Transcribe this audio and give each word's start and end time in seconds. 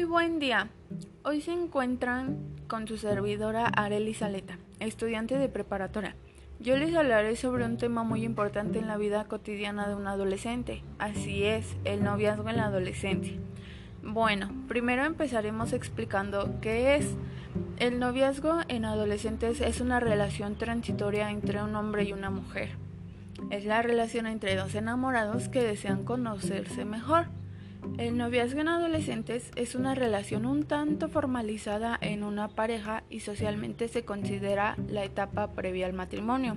Muy 0.00 0.08
buen 0.08 0.38
día. 0.38 0.70
Hoy 1.24 1.42
se 1.42 1.52
encuentran 1.52 2.38
con 2.68 2.88
su 2.88 2.96
servidora 2.96 3.66
Arely 3.66 4.14
Saleta, 4.14 4.56
estudiante 4.78 5.36
de 5.36 5.50
preparatoria. 5.50 6.16
Yo 6.58 6.78
les 6.78 6.94
hablaré 6.96 7.36
sobre 7.36 7.66
un 7.66 7.76
tema 7.76 8.02
muy 8.02 8.24
importante 8.24 8.78
en 8.78 8.86
la 8.86 8.96
vida 8.96 9.24
cotidiana 9.24 9.86
de 9.88 9.94
un 9.94 10.06
adolescente. 10.06 10.82
Así 10.98 11.44
es, 11.44 11.76
el 11.84 12.02
noviazgo 12.02 12.48
en 12.48 12.56
la 12.56 12.64
adolescencia. 12.64 13.34
Bueno, 14.02 14.50
primero 14.68 15.04
empezaremos 15.04 15.74
explicando 15.74 16.58
qué 16.62 16.96
es. 16.96 17.06
El 17.76 17.98
noviazgo 17.98 18.60
en 18.68 18.86
adolescentes 18.86 19.60
es 19.60 19.82
una 19.82 20.00
relación 20.00 20.54
transitoria 20.54 21.30
entre 21.30 21.62
un 21.62 21.76
hombre 21.76 22.04
y 22.04 22.14
una 22.14 22.30
mujer. 22.30 22.70
Es 23.50 23.66
la 23.66 23.82
relación 23.82 24.26
entre 24.26 24.56
dos 24.56 24.74
enamorados 24.74 25.50
que 25.50 25.62
desean 25.62 26.04
conocerse 26.04 26.86
mejor. 26.86 27.26
El 27.98 28.16
noviazgo 28.16 28.60
en 28.60 28.68
adolescentes 28.68 29.50
es 29.56 29.74
una 29.74 29.94
relación 29.94 30.46
un 30.46 30.64
tanto 30.64 31.08
formalizada 31.08 31.98
en 32.00 32.24
una 32.24 32.48
pareja 32.48 33.04
y 33.10 33.20
socialmente 33.20 33.88
se 33.88 34.04
considera 34.04 34.76
la 34.88 35.04
etapa 35.04 35.52
previa 35.52 35.86
al 35.86 35.92
matrimonio. 35.92 36.56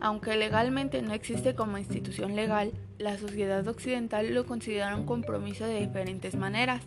Aunque 0.00 0.36
legalmente 0.36 1.02
no 1.02 1.12
existe 1.12 1.54
como 1.54 1.78
institución 1.78 2.36
legal, 2.36 2.72
la 2.98 3.18
sociedad 3.18 3.66
occidental 3.66 4.32
lo 4.32 4.46
considera 4.46 4.94
un 4.94 5.06
compromiso 5.06 5.64
de 5.64 5.80
diferentes 5.80 6.36
maneras. 6.36 6.82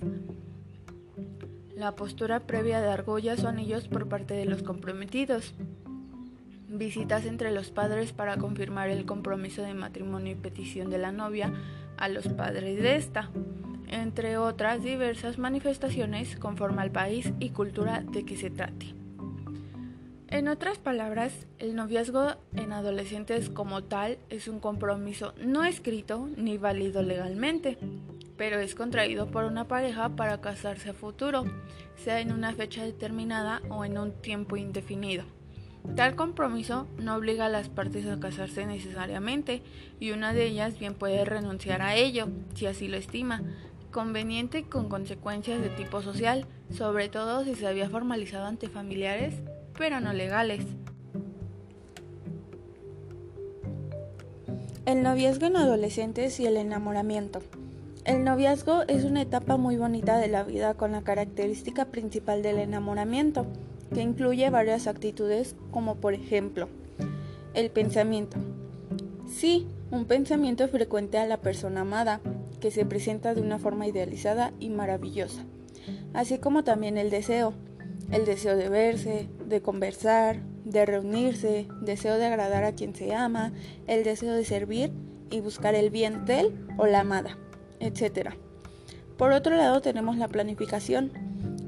La 1.76 1.96
postura 1.96 2.42
previa 2.42 2.80
de 2.82 2.92
argollas 2.92 3.44
o 3.44 3.48
anillos 3.48 3.88
por 3.88 4.08
parte 4.08 4.34
de 4.34 4.46
los 4.46 4.64
comprometidos. 4.64 5.56
Visitas 6.68 7.26
entre 7.26 7.52
los 7.52 7.72
padres 7.72 8.14
para 8.14 8.38
confirmar 8.38 8.90
el 8.90 9.06
compromiso 9.06 9.62
de 9.62 9.74
matrimonio 9.74 10.32
y 10.34 10.36
petición 10.36 10.90
de 10.90 11.00
la 11.00 11.12
novia 11.12 11.52
a 12.02 12.10
los 12.10 12.28
padres 12.30 12.82
de 12.82 12.96
esta, 12.96 13.30
entre 13.88 14.38
otras 14.38 14.84
diversas 14.84 15.38
manifestaciones 15.38 16.36
conforme 16.36 16.82
al 16.82 16.92
país 16.92 17.32
y 17.40 17.52
cultura 17.52 18.02
de 18.02 18.26
que 18.26 18.36
se 18.36 18.50
trate. 18.50 18.96
En 20.28 20.48
otras 20.48 20.80
palabras, 20.80 21.46
el 21.60 21.76
noviazgo 21.76 22.36
en 22.56 22.74
adolescentes 22.74 23.50
como 23.50 23.84
tal 23.84 24.18
es 24.30 24.48
un 24.48 24.60
compromiso 24.60 25.34
no 25.38 25.64
escrito 25.64 26.28
ni 26.38 26.58
válido 26.58 27.04
legalmente, 27.04 27.78
pero 28.36 28.60
es 28.60 28.74
contraído 28.74 29.30
por 29.30 29.44
una 29.44 29.68
pareja 29.68 30.10
para 30.16 30.42
casarse 30.42 30.90
a 30.90 30.94
futuro, 30.94 31.44
sea 31.98 32.20
en 32.20 32.32
una 32.32 32.54
fecha 32.54 32.84
determinada 32.84 33.62
o 33.70 33.86
en 33.86 34.00
un 34.00 34.14
tiempo 34.14 34.58
indefinido. 34.58 35.26
Tal 35.96 36.16
compromiso 36.16 36.88
no 36.98 37.16
obliga 37.16 37.48
a 37.48 37.50
las 37.50 37.68
partes 37.68 38.06
a 38.08 38.20
casarse 38.20 38.66
necesariamente 38.66 39.62
y 40.00 40.12
una 40.12 40.34
de 40.34 40.46
ellas 40.46 40.80
bien 40.80 40.94
puede 40.94 41.26
renunciar 41.26 41.82
a 41.82 41.96
ello, 41.96 42.28
si 42.56 42.66
así 42.66 42.88
lo 42.88 42.98
estima, 42.98 43.42
conveniente 43.92 44.64
con 44.64 44.90
consecuencias 44.90 45.62
de 45.62 45.70
tipo 45.70 46.02
social, 46.02 46.46
sobre 46.72 47.10
todo 47.10 47.44
si 47.44 47.56
se 47.56 47.68
había 47.68 47.90
formalizado 47.90 48.46
ante 48.46 48.70
familiares, 48.70 49.34
pero 49.78 50.00
no 50.00 50.14
legales. 50.14 50.66
El 54.86 55.04
noviazgo 55.04 55.46
en 55.46 55.58
adolescentes 55.58 56.40
y 56.40 56.46
el 56.46 56.58
enamoramiento. 56.58 57.42
El 58.06 58.24
noviazgo 58.24 58.84
es 58.88 59.04
una 59.04 59.22
etapa 59.22 59.58
muy 59.58 59.78
bonita 59.78 60.18
de 60.18 60.28
la 60.28 60.44
vida 60.44 60.74
con 60.74 60.94
la 60.94 61.04
característica 61.04 61.86
principal 61.86 62.42
del 62.42 62.58
enamoramiento 62.58 63.46
que 63.94 64.02
incluye 64.02 64.50
varias 64.50 64.88
actitudes 64.88 65.56
como 65.72 65.96
por 65.96 66.14
ejemplo 66.14 66.70
el 67.54 67.70
pensamiento. 67.70 68.38
Sí, 69.28 69.68
un 69.92 70.06
pensamiento 70.06 70.68
frecuente 70.68 71.18
a 71.18 71.26
la 71.26 71.38
persona 71.38 71.82
amada, 71.82 72.22
que 72.60 72.72
se 72.72 72.86
presenta 72.86 73.34
de 73.34 73.42
una 73.42 73.60
forma 73.60 73.88
idealizada 73.88 74.54
y 74.60 74.70
maravillosa, 74.70 75.44
así 76.14 76.38
como 76.38 76.64
también 76.64 76.98
el 76.98 77.10
deseo, 77.10 77.54
el 78.12 78.26
deseo 78.26 78.56
de 78.56 78.70
verse, 78.70 79.28
de 79.48 79.62
conversar, 79.62 80.40
de 80.64 80.86
reunirse, 80.86 81.68
deseo 81.82 82.18
de 82.18 82.26
agradar 82.26 82.64
a 82.64 82.74
quien 82.74 82.96
se 82.96 83.14
ama, 83.14 83.52
el 83.88 84.04
deseo 84.04 84.34
de 84.34 84.46
servir 84.46 84.92
y 85.32 85.40
buscar 85.40 85.76
el 85.76 85.90
bien 85.90 86.26
de 86.26 86.42
él 86.42 86.66
o 86.78 86.86
la 86.86 87.00
amada, 87.00 87.38
etc. 87.80 88.32
Por 89.18 89.32
otro 89.32 89.56
lado 89.56 89.82
tenemos 89.82 90.18
la 90.18 90.28
planificación, 90.28 91.12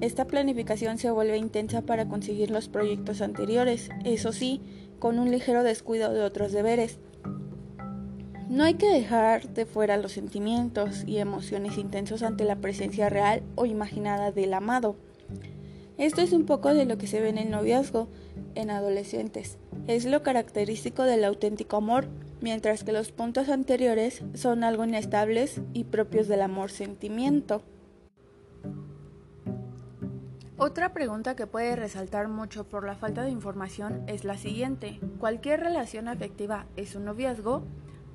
esta 0.03 0.25
planificación 0.25 0.97
se 0.97 1.09
vuelve 1.11 1.37
intensa 1.37 1.81
para 1.81 2.09
conseguir 2.09 2.51
los 2.51 2.67
proyectos 2.67 3.21
anteriores, 3.21 3.89
eso 4.03 4.33
sí, 4.33 4.59
con 4.99 5.17
un 5.17 5.31
ligero 5.31 5.63
descuido 5.63 6.11
de 6.11 6.21
otros 6.21 6.51
deberes. 6.51 6.99
No 8.49 8.65
hay 8.65 8.73
que 8.73 8.89
dejar 8.89 9.47
de 9.53 9.65
fuera 9.65 9.95
los 9.95 10.11
sentimientos 10.11 11.05
y 11.07 11.19
emociones 11.19 11.77
intensos 11.77 12.21
ante 12.21 12.43
la 12.43 12.57
presencia 12.57 13.07
real 13.07 13.43
o 13.55 13.65
imaginada 13.65 14.33
del 14.33 14.53
amado. 14.53 14.97
Esto 15.97 16.19
es 16.19 16.33
un 16.33 16.45
poco 16.45 16.73
de 16.73 16.83
lo 16.83 16.97
que 16.97 17.07
se 17.07 17.21
ve 17.21 17.29
en 17.29 17.37
el 17.37 17.49
noviazgo 17.49 18.09
en 18.55 18.71
adolescentes. 18.71 19.57
Es 19.87 20.03
lo 20.03 20.21
característico 20.21 21.03
del 21.03 21.23
auténtico 21.23 21.77
amor, 21.77 22.09
mientras 22.41 22.83
que 22.83 22.91
los 22.91 23.13
puntos 23.13 23.47
anteriores 23.47 24.21
son 24.33 24.65
algo 24.65 24.83
inestables 24.83 25.61
y 25.71 25.85
propios 25.85 26.27
del 26.27 26.41
amor 26.41 26.71
sentimiento. 26.71 27.63
Otra 30.65 30.93
pregunta 30.93 31.35
que 31.35 31.45
puede 31.45 31.75
resaltar 31.75 32.29
mucho 32.29 32.63
por 32.63 32.85
la 32.85 32.95
falta 32.95 33.23
de 33.23 33.31
información 33.31 34.05
es 34.07 34.23
la 34.23 34.37
siguiente. 34.37 35.01
¿Cualquier 35.19 35.59
relación 35.59 36.07
afectiva 36.07 36.67
es 36.77 36.95
un 36.95 37.03
noviazgo? 37.03 37.65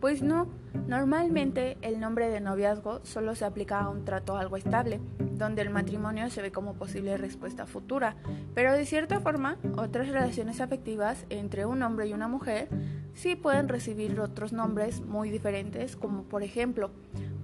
Pues 0.00 0.22
no, 0.22 0.48
normalmente 0.86 1.76
el 1.82 2.00
nombre 2.00 2.30
de 2.30 2.40
noviazgo 2.40 3.00
solo 3.04 3.34
se 3.34 3.44
aplica 3.44 3.80
a 3.80 3.90
un 3.90 4.06
trato 4.06 4.38
algo 4.38 4.56
estable, 4.56 4.98
donde 5.34 5.60
el 5.60 5.68
matrimonio 5.68 6.30
se 6.30 6.40
ve 6.40 6.50
como 6.50 6.72
posible 6.72 7.18
respuesta 7.18 7.66
futura, 7.66 8.16
pero 8.54 8.72
de 8.72 8.86
cierta 8.86 9.20
forma 9.20 9.58
otras 9.76 10.08
relaciones 10.08 10.62
afectivas 10.62 11.26
entre 11.28 11.66
un 11.66 11.82
hombre 11.82 12.06
y 12.06 12.14
una 12.14 12.28
mujer 12.28 12.70
sí 13.12 13.36
pueden 13.36 13.68
recibir 13.68 14.18
otros 14.20 14.54
nombres 14.54 15.02
muy 15.02 15.28
diferentes, 15.28 15.96
como 15.96 16.22
por 16.22 16.42
ejemplo 16.42 16.92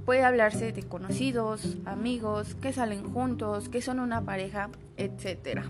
Puede 0.04 0.22
hablarse 0.22 0.72
de 0.72 0.82
conocidos, 0.82 1.78
amigos, 1.86 2.54
que 2.56 2.72
salen 2.72 3.10
juntos, 3.12 3.68
que 3.68 3.80
son 3.80 4.00
una 4.00 4.22
pareja, 4.22 4.68
etc. 4.96 5.62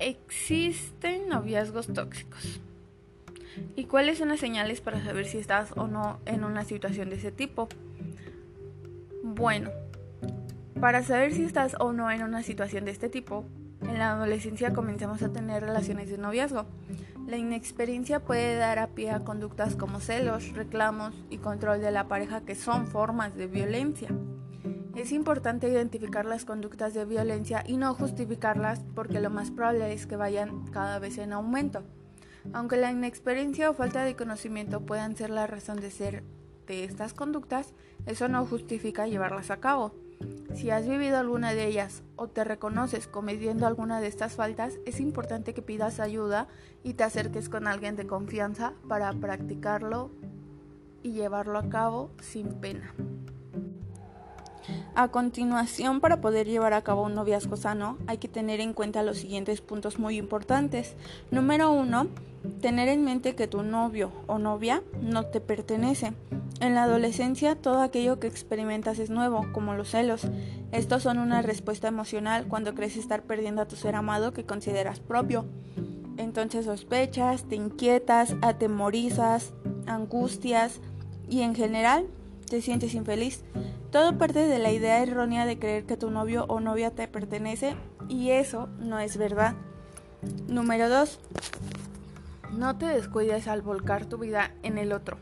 Existen 0.00 1.28
noviazgos 1.28 1.92
tóxicos. 1.92 2.60
¿Y 3.76 3.84
cuáles 3.84 4.18
son 4.18 4.28
las 4.28 4.40
señales 4.40 4.80
para 4.80 5.02
saber 5.04 5.26
si 5.26 5.38
estás 5.38 5.70
o 5.76 5.86
no 5.86 6.18
en 6.26 6.42
una 6.42 6.64
situación 6.64 7.10
de 7.10 7.16
ese 7.16 7.30
tipo? 7.30 7.68
Bueno, 9.22 9.70
para 10.80 11.02
saber 11.02 11.32
si 11.32 11.44
estás 11.44 11.76
o 11.78 11.92
no 11.92 12.10
en 12.10 12.22
una 12.22 12.42
situación 12.42 12.84
de 12.84 12.90
este 12.90 13.08
tipo, 13.08 13.44
en 13.82 13.98
la 13.98 14.12
adolescencia 14.12 14.72
comenzamos 14.72 15.22
a 15.22 15.32
tener 15.32 15.62
relaciones 15.62 16.10
de 16.10 16.18
noviazgo. 16.18 16.66
La 17.26 17.38
inexperiencia 17.38 18.20
puede 18.20 18.56
dar 18.56 18.78
a 18.78 18.88
pie 18.88 19.10
a 19.10 19.24
conductas 19.24 19.76
como 19.76 19.98
celos, 20.00 20.52
reclamos 20.52 21.14
y 21.30 21.38
control 21.38 21.80
de 21.80 21.90
la 21.90 22.06
pareja 22.06 22.42
que 22.42 22.54
son 22.54 22.86
formas 22.86 23.34
de 23.34 23.46
violencia. 23.46 24.10
Es 24.94 25.10
importante 25.10 25.68
identificar 25.68 26.26
las 26.26 26.44
conductas 26.44 26.92
de 26.92 27.06
violencia 27.06 27.64
y 27.66 27.78
no 27.78 27.94
justificarlas 27.94 28.82
porque 28.94 29.20
lo 29.20 29.30
más 29.30 29.50
probable 29.50 29.92
es 29.94 30.06
que 30.06 30.16
vayan 30.16 30.66
cada 30.66 30.98
vez 30.98 31.16
en 31.16 31.32
aumento. 31.32 31.82
Aunque 32.52 32.76
la 32.76 32.92
inexperiencia 32.92 33.70
o 33.70 33.74
falta 33.74 34.04
de 34.04 34.16
conocimiento 34.16 34.84
puedan 34.84 35.16
ser 35.16 35.30
la 35.30 35.46
razón 35.46 35.80
de 35.80 35.90
ser 35.90 36.24
de 36.66 36.84
estas 36.84 37.14
conductas, 37.14 37.72
eso 38.04 38.28
no 38.28 38.44
justifica 38.44 39.06
llevarlas 39.06 39.50
a 39.50 39.60
cabo. 39.60 40.03
Si 40.54 40.70
has 40.70 40.86
vivido 40.88 41.18
alguna 41.18 41.52
de 41.52 41.66
ellas 41.66 42.02
o 42.16 42.28
te 42.28 42.44
reconoces 42.44 43.08
cometiendo 43.08 43.66
alguna 43.66 44.00
de 44.00 44.06
estas 44.06 44.34
faltas, 44.34 44.78
es 44.86 45.00
importante 45.00 45.52
que 45.52 45.62
pidas 45.62 45.98
ayuda 45.98 46.48
y 46.82 46.94
te 46.94 47.04
acerques 47.04 47.48
con 47.48 47.66
alguien 47.66 47.96
de 47.96 48.06
confianza 48.06 48.74
para 48.88 49.12
practicarlo 49.12 50.10
y 51.02 51.12
llevarlo 51.12 51.58
a 51.58 51.68
cabo 51.68 52.10
sin 52.20 52.54
pena. 52.60 52.94
A 54.96 55.08
continuación, 55.08 56.00
para 56.00 56.20
poder 56.20 56.46
llevar 56.46 56.72
a 56.72 56.82
cabo 56.82 57.02
un 57.02 57.16
noviazgo 57.16 57.56
sano, 57.56 57.98
hay 58.06 58.18
que 58.18 58.28
tener 58.28 58.60
en 58.60 58.72
cuenta 58.72 59.02
los 59.02 59.18
siguientes 59.18 59.60
puntos 59.60 59.98
muy 59.98 60.16
importantes. 60.16 60.94
Número 61.32 61.72
uno, 61.72 62.06
tener 62.60 62.86
en 62.88 63.04
mente 63.04 63.34
que 63.34 63.48
tu 63.48 63.64
novio 63.64 64.12
o 64.28 64.38
novia 64.38 64.84
no 65.02 65.26
te 65.26 65.40
pertenece. 65.40 66.12
En 66.60 66.76
la 66.76 66.84
adolescencia 66.84 67.56
todo 67.56 67.82
aquello 67.82 68.20
que 68.20 68.28
experimentas 68.28 69.00
es 69.00 69.10
nuevo, 69.10 69.46
como 69.52 69.74
los 69.74 69.90
celos. 69.90 70.28
Estos 70.70 71.02
son 71.02 71.18
una 71.18 71.42
respuesta 71.42 71.88
emocional 71.88 72.46
cuando 72.46 72.74
crees 72.74 72.96
estar 72.96 73.24
perdiendo 73.24 73.62
a 73.62 73.66
tu 73.66 73.74
ser 73.74 73.96
amado 73.96 74.32
que 74.32 74.46
consideras 74.46 75.00
propio. 75.00 75.44
Entonces 76.18 76.66
sospechas, 76.66 77.42
te 77.48 77.56
inquietas, 77.56 78.36
atemorizas, 78.42 79.54
angustias 79.86 80.78
y 81.28 81.40
en 81.40 81.56
general 81.56 82.06
te 82.48 82.60
sientes 82.60 82.94
infeliz. 82.94 83.42
Todo 83.94 84.18
parte 84.18 84.40
de 84.48 84.58
la 84.58 84.72
idea 84.72 85.04
errónea 85.04 85.46
de 85.46 85.56
creer 85.56 85.86
que 85.86 85.96
tu 85.96 86.10
novio 86.10 86.46
o 86.48 86.58
novia 86.58 86.90
te 86.90 87.06
pertenece 87.06 87.76
y 88.08 88.30
eso 88.30 88.66
no 88.80 88.98
es 88.98 89.16
verdad. 89.16 89.54
Número 90.48 90.88
2. 90.88 91.20
No 92.54 92.76
te 92.76 92.86
descuides 92.86 93.46
al 93.46 93.62
volcar 93.62 94.06
tu 94.06 94.18
vida 94.18 94.50
en 94.64 94.78
el 94.78 94.92
otro. 94.92 95.18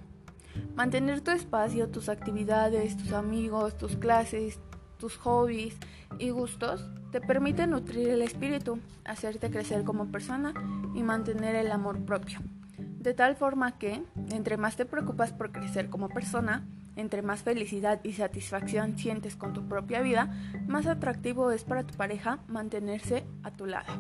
Mantener 0.75 1.21
tu 1.21 1.33
espacio, 1.33 1.91
tus 1.91 2.09
actividades, 2.09 2.97
tus 2.97 3.13
amigos, 3.13 3.77
tus 3.77 3.97
clases, 3.97 4.59
tus 4.97 5.19
hobbies 5.19 5.77
y 6.19 6.31
gustos 6.31 6.89
te 7.11 7.21
permiten 7.21 7.69
nutrir 7.69 8.09
el 8.09 8.23
espíritu, 8.23 8.79
hacerte 9.05 9.51
crecer 9.51 9.85
como 9.85 10.11
persona 10.11 10.55
y 10.95 11.03
mantener 11.03 11.57
el 11.57 11.71
amor 11.73 12.03
propio. 12.07 12.39
De 12.79 13.13
tal 13.13 13.37
forma 13.37 13.77
que, 13.77 14.03
entre 14.31 14.57
más 14.57 14.77
te 14.77 14.87
preocupas 14.87 15.35
por 15.35 15.53
crecer 15.53 15.91
como 15.91 16.09
persona, 16.09 16.67
entre 16.97 17.23
más 17.23 17.43
felicidad 17.43 18.01
y 18.03 18.13
satisfacción 18.13 18.99
sientes 18.99 19.37
con 19.37 19.53
tu 19.53 19.69
propia 19.69 20.01
vida, 20.01 20.35
más 20.67 20.87
atractivo 20.87 21.51
es 21.51 21.65
para 21.65 21.85
tu 21.85 21.95
pareja 21.95 22.39
mantenerse 22.49 23.25
a 23.43 23.51
tu 23.51 23.67
lado. 23.67 23.93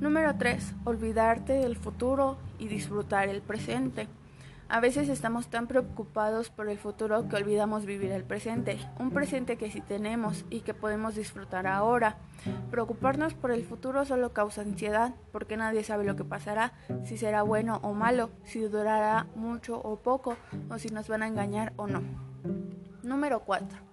Número 0.00 0.36
3. 0.36 0.74
Olvidarte 0.84 1.54
del 1.54 1.76
futuro 1.76 2.36
y 2.58 2.68
disfrutar 2.68 3.28
el 3.28 3.40
presente. 3.40 4.08
A 4.68 4.80
veces 4.80 5.08
estamos 5.08 5.46
tan 5.46 5.68
preocupados 5.68 6.50
por 6.50 6.68
el 6.68 6.76
futuro 6.76 7.28
que 7.28 7.36
olvidamos 7.36 7.86
vivir 7.86 8.10
el 8.10 8.24
presente, 8.24 8.78
un 8.98 9.12
presente 9.12 9.56
que 9.56 9.70
sí 9.70 9.80
tenemos 9.80 10.44
y 10.50 10.62
que 10.62 10.74
podemos 10.74 11.14
disfrutar 11.14 11.68
ahora. 11.68 12.16
Preocuparnos 12.70 13.34
por 13.34 13.52
el 13.52 13.64
futuro 13.64 14.04
solo 14.04 14.32
causa 14.32 14.62
ansiedad, 14.62 15.14
porque 15.30 15.56
nadie 15.56 15.84
sabe 15.84 16.04
lo 16.04 16.16
que 16.16 16.24
pasará, 16.24 16.72
si 17.04 17.16
será 17.16 17.42
bueno 17.42 17.78
o 17.82 17.94
malo, 17.94 18.30
si 18.42 18.60
durará 18.60 19.28
mucho 19.36 19.78
o 19.78 19.96
poco, 19.96 20.36
o 20.68 20.78
si 20.78 20.88
nos 20.88 21.06
van 21.06 21.22
a 21.22 21.28
engañar 21.28 21.72
o 21.76 21.86
no. 21.86 22.02
Número 23.04 23.40
4. 23.40 23.85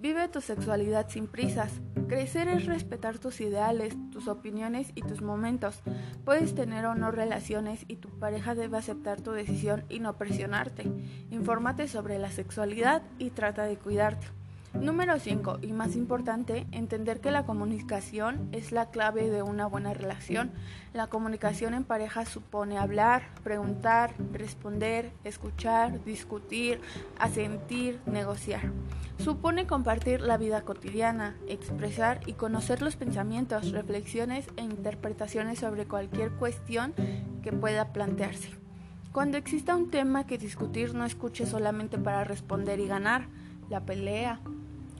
Vive 0.00 0.28
tu 0.28 0.40
sexualidad 0.40 1.08
sin 1.08 1.26
prisas. 1.26 1.72
Crecer 2.06 2.46
es 2.46 2.66
respetar 2.66 3.18
tus 3.18 3.40
ideales, 3.40 3.96
tus 4.12 4.28
opiniones 4.28 4.92
y 4.94 5.02
tus 5.02 5.22
momentos. 5.22 5.82
Puedes 6.24 6.54
tener 6.54 6.86
o 6.86 6.94
no 6.94 7.10
relaciones 7.10 7.84
y 7.88 7.96
tu 7.96 8.08
pareja 8.08 8.54
debe 8.54 8.78
aceptar 8.78 9.20
tu 9.20 9.32
decisión 9.32 9.84
y 9.88 9.98
no 9.98 10.16
presionarte. 10.16 10.84
Infórmate 11.30 11.88
sobre 11.88 12.20
la 12.20 12.30
sexualidad 12.30 13.02
y 13.18 13.30
trata 13.30 13.64
de 13.64 13.76
cuidarte. 13.76 14.28
Número 14.74 15.18
5. 15.18 15.58
Y 15.62 15.72
más 15.72 15.96
importante, 15.96 16.66
entender 16.72 17.20
que 17.20 17.30
la 17.30 17.44
comunicación 17.44 18.48
es 18.52 18.70
la 18.70 18.90
clave 18.90 19.30
de 19.30 19.42
una 19.42 19.66
buena 19.66 19.94
relación. 19.94 20.52
La 20.92 21.06
comunicación 21.06 21.74
en 21.74 21.84
pareja 21.84 22.26
supone 22.26 22.78
hablar, 22.78 23.22
preguntar, 23.42 24.14
responder, 24.32 25.10
escuchar, 25.24 26.04
discutir, 26.04 26.80
asentir, 27.18 27.98
negociar. 28.06 28.70
Supone 29.18 29.66
compartir 29.66 30.20
la 30.20 30.36
vida 30.36 30.62
cotidiana, 30.62 31.36
expresar 31.48 32.20
y 32.26 32.34
conocer 32.34 32.82
los 32.82 32.94
pensamientos, 32.94 33.72
reflexiones 33.72 34.46
e 34.56 34.62
interpretaciones 34.62 35.58
sobre 35.58 35.86
cualquier 35.86 36.30
cuestión 36.32 36.94
que 37.42 37.52
pueda 37.52 37.92
plantearse. 37.92 38.50
Cuando 39.12 39.38
exista 39.38 39.74
un 39.74 39.90
tema 39.90 40.26
que 40.26 40.38
discutir, 40.38 40.94
no 40.94 41.04
escuche 41.04 41.46
solamente 41.46 41.98
para 41.98 42.22
responder 42.24 42.78
y 42.78 42.86
ganar 42.86 43.26
la 43.68 43.84
pelea, 43.84 44.40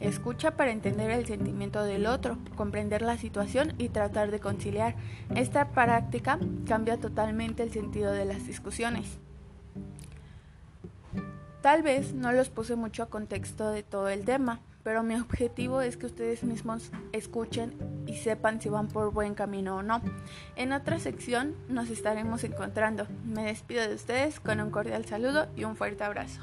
Escucha 0.00 0.53
para 0.53 0.71
entender 0.71 1.11
el 1.11 1.27
sentimiento 1.27 1.83
del 1.83 2.06
otro, 2.06 2.39
comprender 2.56 3.03
la 3.03 3.19
situación 3.19 3.75
y 3.79 3.89
tratar 3.89 4.31
de 4.31 4.41
conciliar. 4.41 4.95
Esta 5.35 5.71
práctica 5.71 6.39
cambia 6.67 6.99
totalmente 6.99 7.62
el 7.62 7.73
sentido 7.73 8.12
de 8.12 8.25
las 8.25 8.47
discusiones. 8.47 9.19
Tal 11.62 11.83
vez 11.83 12.15
no 12.15 12.33
los 12.33 12.50
puse 12.50 12.77
mucho 12.77 13.03
a 13.03 13.11
contexto 13.11 13.71
de 13.71 13.83
todo 13.83 14.09
el 14.09 14.25
tema, 14.25 14.61
pero 14.85 15.03
mi 15.03 15.17
objetivo 15.17 15.81
es 15.81 15.97
que 15.97 16.06
ustedes 16.06 16.45
mismos 16.45 16.93
escuchen 17.12 17.75
y 18.06 18.17
sepan 18.17 18.61
si 18.61 18.69
van 18.69 18.89
por 18.89 19.12
buen 19.12 19.35
camino 19.35 19.77
o 19.77 19.83
no. 19.83 20.00
En 20.56 20.73
otra 20.73 20.99
sección 20.99 21.55
nos 21.69 21.91
estaremos 21.91 22.45
encontrando. 22.45 23.06
Me 23.25 23.45
despido 23.45 23.87
de 23.87 23.95
ustedes 23.95 24.41
con 24.41 24.61
un 24.61 24.71
cordial 24.71 25.05
saludo 25.05 25.49
y 25.56 25.65
un 25.65 25.77
fuerte 25.77 26.05
abrazo. 26.05 26.41